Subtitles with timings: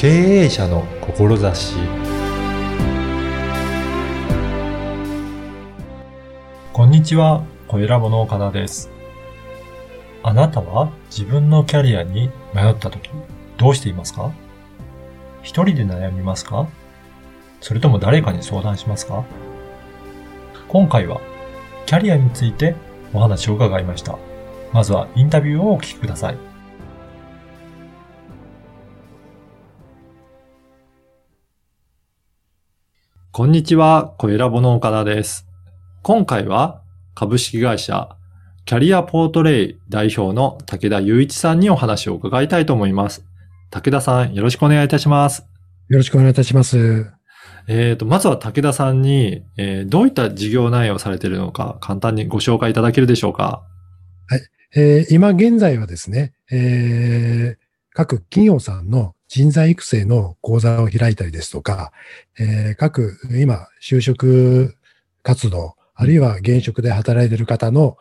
[0.00, 0.08] 経
[0.44, 1.74] 営者の志
[6.72, 8.88] こんにちは、小ラボの岡田です。
[10.22, 13.10] あなたは自分のキャリアに迷った時、
[13.58, 14.32] どうしていますか？
[15.42, 16.66] 一人で悩みますか？
[17.60, 19.26] それとも誰かに相談しますか？
[20.68, 21.20] 今回は
[21.84, 22.74] キャリアについて
[23.12, 24.16] お話を伺いました。
[24.72, 26.49] まずはインタビューをお聞きください。
[33.32, 35.46] こんにちは、小ラボの岡田です。
[36.02, 36.82] 今回は
[37.14, 38.16] 株式会社
[38.64, 43.24] キャリアポートレイ代表の武田雄一さんにお話を伺いたいと思います。
[43.70, 45.46] 武田さん、よろしくお願いいたします。
[45.88, 47.08] よろしくお願いいたします。
[47.68, 53.62] えっ、ー、と、まずは武田さんに、えー、どういった事業内容をされているのか、簡単にご紹介いただけるでしょうか？
[54.26, 54.40] はい。
[54.74, 61.92] えー、今現在はですね、えー、各企業さんの人材育成の講座を開いたりですとか、
[62.36, 64.74] えー、各、今、就職
[65.22, 67.96] 活動、あるいは現職で働いている方の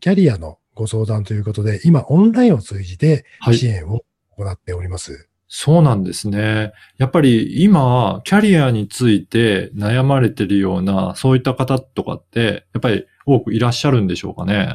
[0.00, 4.00] キャリアのご相談ということで、今、オンラインを通じて支援を
[4.36, 5.12] 行っております。
[5.12, 6.72] はいそうなんですね。
[6.98, 14.74] やっぱり今、キャリアについて悩まれてるような、そういった方とかって、やっぱり多くいらっしゃるんでしょうかね？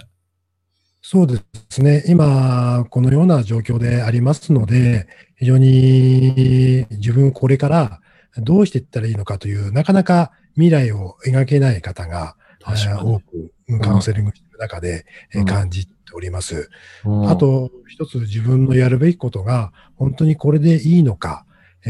[1.02, 2.04] そうですね。
[2.08, 8.02] 今、このような状況でありますので、非常に自分これから
[8.38, 15.06] どうしていったらいいのかという、なかなか未来を描けない方が多くカウンセリングしている中で
[15.48, 16.70] 感じております。
[17.04, 21.46] うん、あと、一つ自分のやるべきことが、本当にこれでいいのか、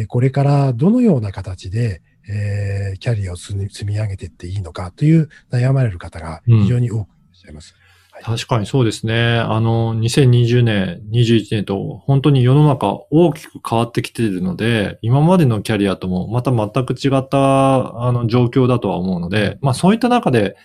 [0.08, 7.74] これからどのような形で、えー、キャリアを積み上げていっていいのかという悩まれる方が非常に多くいらっしゃいます。
[7.76, 7.81] うんはい、
[8.24, 9.40] 確かにそうですね。
[9.40, 20.56] あの、2020年、21年と本当に世の中大きく変わってきているので、今までのキャリアともまた全く違ったあの状況だとは思うので、まあそういった中で、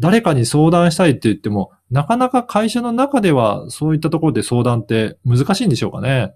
[0.00, 6.34] 誰かに相談したいって言っても、なかなか会社の中ではそういったところで相談って難しいんでしょうかね。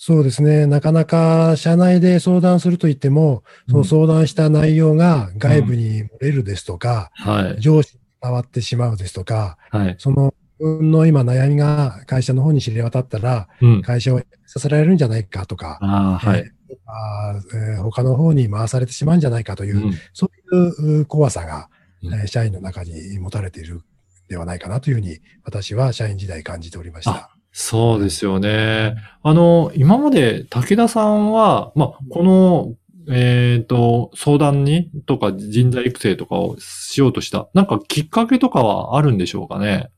[0.00, 0.66] そうですね。
[0.66, 21.68] なかなか社内で相談すると言っても、うん、その相談した内容が外部に漏れるですとか、うんはい、上司に伝わってしまうですとか、はい、その自分の今悩みが会社の方に知れ渡ったら、うん、会社をさせられるんじゃないかとか、あはい、えー、他の方に回されてしまうんじゃないかという、そういう怖さが、
[22.02, 23.82] うん、社員の中に持たれている
[24.28, 27.30] ではないかなというふうに、私は社員時代感じておりました。
[27.52, 28.96] そうですよね。
[29.22, 32.74] あの、今まで武田さんは、まあ、この、
[33.10, 39.90] えっ、ー、と、相談にとか人材育成とかをしようとした、なんかきっかけとかはあるんでしょうかね？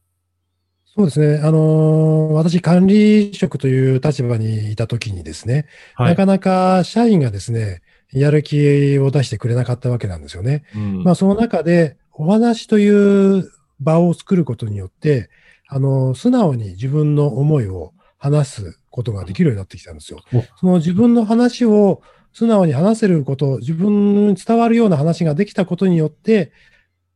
[0.96, 1.40] そうですね。
[1.42, 7.82] あのー、私、管理職という立場にいたときにですね、はい、なかなか社員がですね、
[8.12, 10.64] やる気を出してくれなかったわけなんですよね。
[10.74, 15.30] うん、まあ、その中で、お話という場を作ることによって、
[15.68, 20.20] あの、素直に自分の思いを話すことができるようになってきたんですよ。
[20.58, 26.52] その自分の話を素直に話せること、自分に伝わるような話ができたことによって、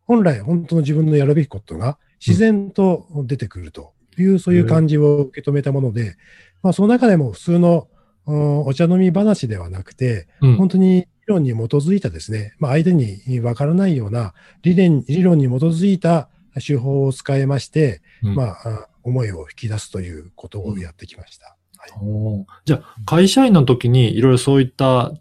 [0.06, 6.16] 本来本当の自分のやるべきことが自然と出てくるという、そういう感じを受け止めたもので、
[6.62, 7.88] まあその中でも普通の
[8.26, 16.28] お茶飲み話ではなくて、本当に理論に基づいたですね、まあ相手にわからないような理念理論に基づいた
[16.60, 21.56] 手法を使いまして、うん、まあ、思いを引き出すということをやってきました。
[21.92, 25.12] はい、じゃあ、会社員の時にいろいろそういった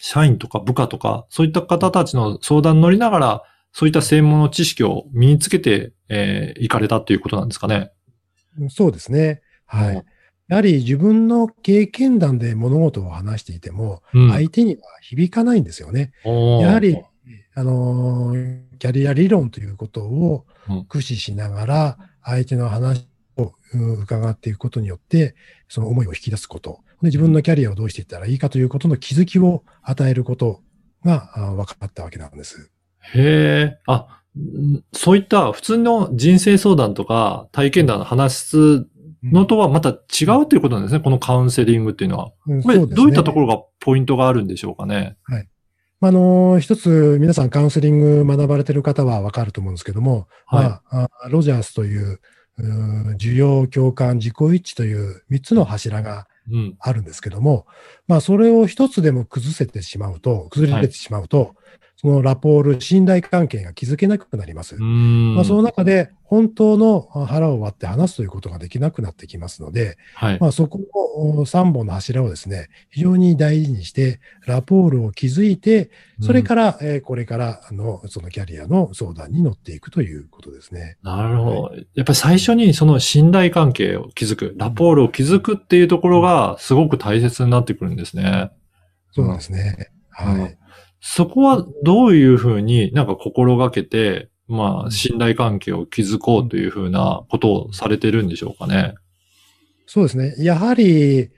[0.00, 7.92] 社員とか部下とか、そういった方たちの相談に乗りながら、そういった専門の知識を身につけて、えー、いかれたということなんですかね。
[8.68, 9.42] そうですね。
[9.66, 10.04] はい。
[10.48, 16.12] やはり自分の経験談で物事を話していても、相手には響かないんですよね。
[16.24, 16.98] やはり、
[17.54, 18.34] あの
[18.78, 20.46] キャリア理論ということを
[20.88, 23.06] 駆使しながら、相手の話
[23.40, 25.34] を伺っていくことによって、
[25.68, 26.80] その思いを引き出すこと。
[27.02, 30.62] で自分のキャリアをどうしていったらいいかということの気づきを与えること
[31.04, 32.70] が分かったわけなんです。
[33.14, 33.78] へえ。
[33.86, 34.22] あ、
[34.92, 38.86] そういった普通の人生相談とか体験談の話す
[39.22, 41.00] のとはまた違うということなんですね。
[41.00, 42.32] このカウンセリングっていうのは。
[42.46, 45.16] うんね、どういったところがポイントがあるんでしょうかね。
[45.24, 45.48] はい。
[46.02, 52.20] あの、一つ皆さんカウンセリング学ばれてる方はわかると思うんですけども、はい、まあ、ロジャースという、う
[53.18, 56.26] 需要、共感、自己一致という三つの柱が
[56.78, 57.74] あるんですけども、うん、
[58.08, 61.50] まあ、それを一つでも崩せてしまうと、崩れてしまうと、はい、
[62.00, 64.74] そのラポール、信頼関係が築けなくなります。
[64.80, 70.78] まあ、その中で、本当の腹を割って話すということができなくなってきますので、はい、まあ、そこ
[71.36, 75.90] の3本の柱をですね、非常に大事にして、ラポールを築いて、
[76.22, 80.96] それから、うん、えー、これからの、そのキャリアの相談に乗っていくということですね。
[81.02, 81.62] なるほど。
[81.64, 88.50] はい、やっぱり最初にその信頼関係を築く、ラポールを築くっていうところがすごく大切になってくるんですね。
[89.12, 89.90] そうですね。
[90.08, 90.56] はい。
[91.00, 98.94] そこはどういうふうになんか心がけて、まあ、信頼関係を築こうというふうなことをされてるんでしょうかね。
[99.86, 100.34] そうですね。
[100.38, 101.30] やはり、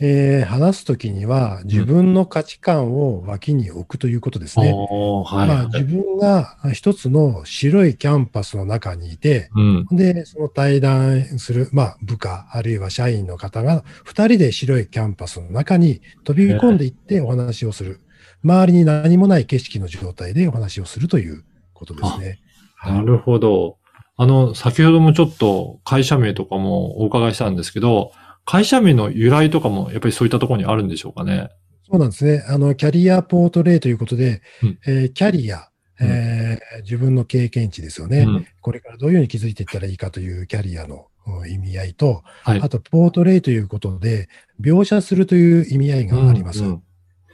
[0.00, 4.70] えー、話すときには自分の価値観を脇に置くということですね。
[4.70, 18.00] うんはい、まあ、自分が一つの白いキャンパスの中にいて、うん、で、その対談する、まあ、部下、あるいは社員の方が二人で白いキャンパスの中に飛び込んでいってお話をする。
[18.42, 21.44] 周りに何もない景色の状態でお話をするという
[21.74, 22.38] ことですね。
[22.84, 23.78] なるほど。
[24.16, 28.12] あの、先ほどもちょっと会社名とかもお伺いしたんですけど、
[28.44, 31.50] 会社名の由来とかもやっぱりそういったところにあるんでしょうかね。
[31.90, 32.44] そうなんですね。
[32.48, 35.68] あの、キャリアポートレイということで、うん、えー、キャリア、
[36.00, 41.06] えー、自分の経験値ですよね、うん、これからどういうふうに気づいていったらいいかというキャリアの
[41.48, 44.28] 意味合いと、はい、あと、ポートレイということで、
[44.60, 46.62] 描写するという意味合いがあります。
[46.62, 46.82] うんうん、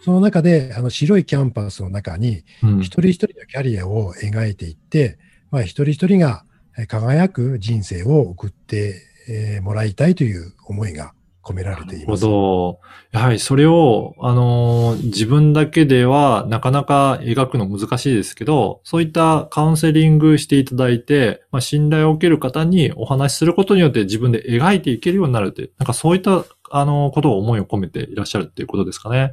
[0.06, 2.44] その中で、あの、白いキャンパスの中に、
[2.80, 5.18] 一人一人のキャリアを描いていって、
[5.50, 6.44] まあ、一人一人が
[6.86, 9.02] 輝く人生を送って
[9.64, 11.12] もらいたいという思いが
[11.42, 12.22] 込められています。
[12.22, 12.78] なるほ
[13.12, 13.18] ど。
[13.18, 29.32] やはりそれを、あの、自分だけではなかなか描くの難しいですけど、そういったカウンセリングしていただいて、まあ、信頼を受ける方にお話しすることによって自分で描いていけるようになるって、なんかそういった、あの、ことを思いを込めていらっしゃるっていうことですかね。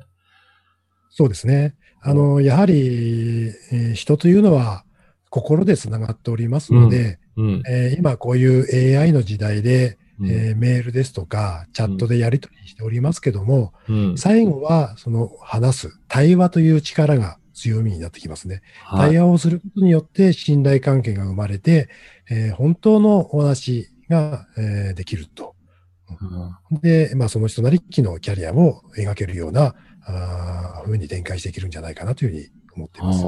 [1.15, 1.75] そうですね。
[2.01, 4.83] あの、やはり、えー、人というのは、
[5.29, 7.45] 心で繋がっておりますので、うん。
[7.45, 18.61] うん、えー、今こういう AI の時代で、うん、えー、メールですとか、チャットでやり取りしておりますけども、うん、最後はその話す、対話という力が強みになってきますね。
[18.83, 21.89] はい、対話をすることによって信頼関係が生まれて、
[22.29, 25.55] えー、本当のお話が、えー、できると。
[26.71, 33.25] うん、で、まあその人なりきのキャリアを描けるような、あふうに展開していけるんじゃないかなというふうに思っています。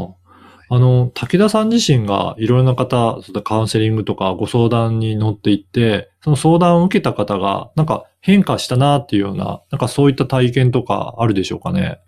[0.67, 11.99] あの、武田さん自身がいろいろな方、カウンセリングとかご相談に乗っていって、その相談を受けた方が、なんか変化したなっていうような、なんかそういった体験とかあるでしょうかね？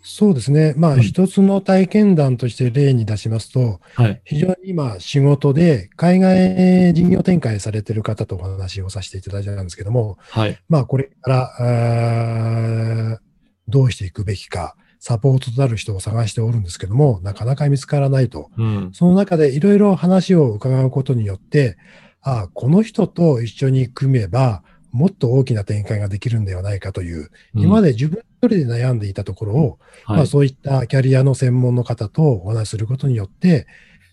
[0.00, 0.72] そうですね。
[0.78, 11.30] まあ、一つの体験談として例に出しますと、はい、非常に今、仕事で海外事業展開されている方とお話をさせていただいたんですけども、はい、まあ、これか
[11.60, 13.20] ら、
[13.68, 18.50] どうしていくべきか、サポートとなる人を探しておるんですけども、なかなか見つからないと。
[18.58, 21.76] うん、その中でいろいろ話を伺うことによって、
[22.20, 33.66] ああ、この人と一緒に組めば、もっと大きな展開ができるんではないかという、うん、今まで自分一人で悩んでいたところを、はい、まあそういったキャリアの専門の方とお話しすることによって、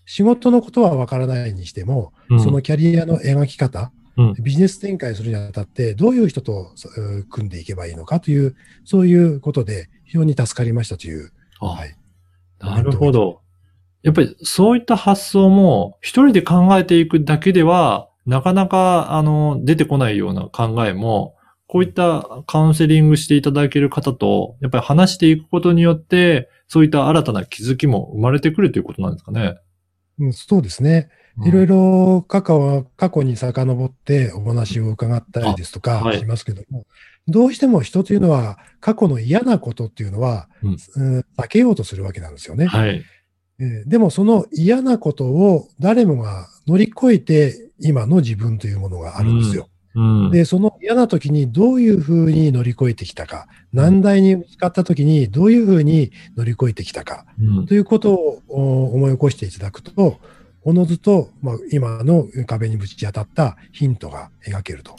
[0.04, 3.90] 仕事のことはわからないにしても、うん、そのキャリアの描き方、
[4.40, 6.72] ビジネス展開するにあたって、どういう人と
[7.30, 11.32] 組んでいけばいいのかという、そういうことで非常に助かりましたという。
[11.60, 11.96] はい。
[12.58, 13.40] なるほど。
[14.02, 21.36] やっぱりそういった発想も一人で考えていくだけでは、なかなか、あの、出てこないような考えも、
[21.68, 29.58] こういったカウンセリングしていただける方と、やっぱり話していくことによって、そういった新たな気づきも生まれてくるということなんですかね。
[30.18, 31.08] うん、そうですね。
[31.44, 36.86] いろいろ過去過去に遡ってお話を伺ったりですとかしますけども、はい、
[37.28, 42.66] どうしても人というのは過去の嫌なことっていうのは、うん、避けようとするわけなんですよね。
[42.66, 43.04] はい、
[43.86, 49.68] でもその嫌なことを誰もが乗り越えて今の自分というものがあるんですよ。
[49.68, 49.76] うん。
[49.96, 57.24] うん、で、その嫌な時にどういうふうに乗り越えてきたか、難題にぶつかった時にどういうふうに乗り越えてきたか、
[57.66, 58.42] ということを
[58.94, 60.20] 思い起こしていただくと、
[60.66, 64.96] おのずと、まあ、今の壁にぶち当たったヒントが描けると。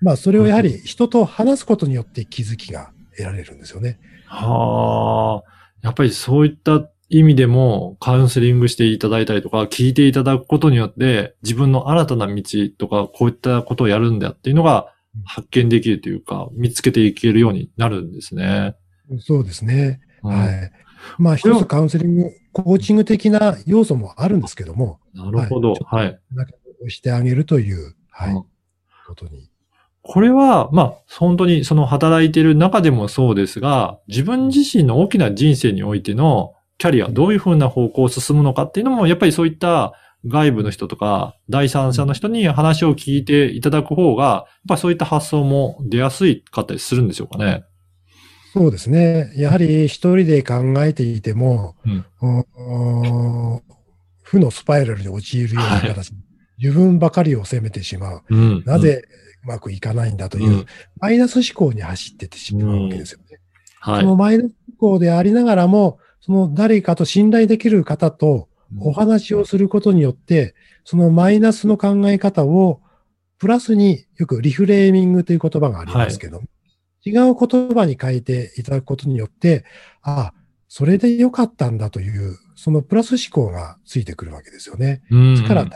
[0.00, 3.98] まあ、それをやはり人と話すことによって気づきが得られるんですよね。
[4.26, 5.50] はあ。
[5.82, 12.42] やっぱりそういった意味でもカウンセリングしていただいたりとか、聞いていただくことによって、自分の新たな道
[12.78, 14.92] とか、こういったことをやるんだっていうのが
[15.24, 18.76] 発見できるというか、見つけていけるようになるんですね。
[19.18, 19.98] そうですね。
[20.22, 20.72] うん、はい。
[21.18, 25.00] まあ、一つカウンセリング、コーチング的な要素もあるんですけども。
[25.14, 25.74] なるほど。
[25.84, 26.06] はい。
[26.06, 26.46] は
[26.86, 28.44] い、してあげるという、はい、うん、
[29.06, 29.50] ことに。
[30.02, 39.94] これは、まあ、本当にその働いている中でもそうですが、自分自身の大きな人生においてのキャリア、どういうふうな方向を進むのかっていうのも、やっぱりそういった
[40.26, 47.64] 外部の人とか、第三者の人に話を聞いていただく方が、やっぱそういった発想も出やすいかったりするんでしょうかね。
[48.56, 49.32] そうですね。
[49.36, 51.76] やはり一人で考えていても、
[52.20, 53.62] うん、
[54.22, 56.04] 負のスパイラルに陥るような形、はい、
[56.56, 58.22] 自分ばかりを責めてしまう。
[58.30, 59.02] うん、なぜ
[59.44, 60.66] うまくいかないんだという、うん、
[61.00, 63.40] マイナス思考に走ってってしまうわけですよね。
[63.80, 64.46] はい、そのマイナス
[64.80, 68.48] 思考でありながらも、その誰かと信頼できる方と
[68.80, 72.80] お話をすることによって、そのマイナスの考え方を
[73.38, 76.46] プラスによくリフレーミングという言葉がありますけど、はい、
[77.06, 79.64] 違う言葉に変えていただくことによって、
[80.02, 80.34] ああ、
[80.66, 85.02] それで良かったんだという、そのプラス思考がついてくるわけですよね。
[85.10, 85.66] ですから、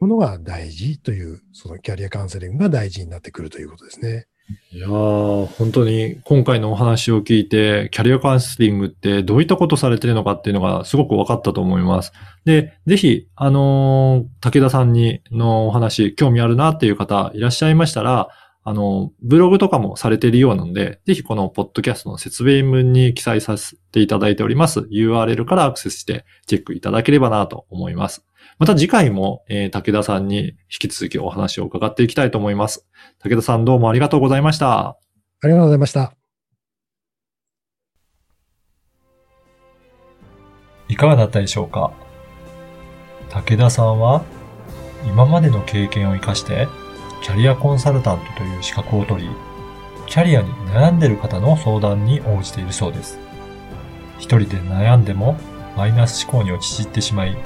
[0.00, 4.26] ものが大事という、そのキャリアカウンセリングが大事になってくるということですね。
[4.70, 12.12] いやー、本当に今回のお話を聞いて、キャリアカウンセリングってどういったことされてるのかっていうのがすごく分かったと思います。
[12.44, 18.28] で、ぜひ、あのー、武田さんにのお話、興味あるなっていう方いらっしゃいましたら、
[18.68, 28.26] あの、ブログとかもされているようなので、ぜひこのポッドキャストの説明文に記載させていただいております URL からアクセスしてチェックいただければなと思います。
[28.58, 32.84] また次回も、えー、武田さんに引き続きお話を伺っていきたいと思います。
[33.20, 34.88] 武田さんどうもありがとうございました。
[34.88, 34.96] あ
[35.44, 36.12] りがとうございました。
[40.88, 41.92] いかがだったでしょうか？
[43.30, 44.24] 武田さんは
[45.04, 46.66] 今までの経験を活かして
[47.22, 49.30] キャリアコンサルタントという資格を取り、
[50.06, 53.18] キャリアに悩んでいる方の相談に応じているそうです。
[54.18, 55.36] 一人で悩んでも
[55.76, 57.36] マイナス思考に陥ってしまい、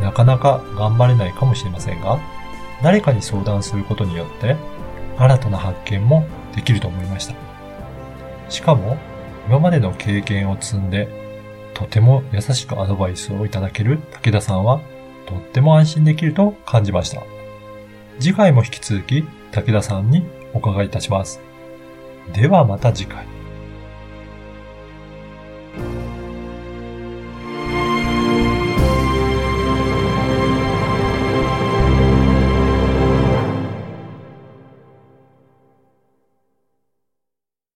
[0.00, 2.18] なかなか頑張れないかもしれませんが、
[2.82, 4.56] 誰かに相談することによって
[5.18, 7.34] 新たな発見もできると思いました。
[8.48, 8.96] しかも、
[9.48, 11.08] 今までの経験を積んで、
[11.74, 14.80] とても優しくアドバイスをいただける武田さんは、
[15.26, 17.33] とっても安心できると感じました。
[18.18, 21.40] 次回も引き続き武田さんにお伺いいたします。
[22.32, 23.33] ではまた次回。